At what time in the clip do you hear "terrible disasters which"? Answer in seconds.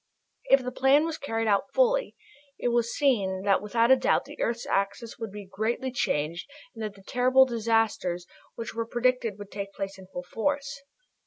7.03-8.73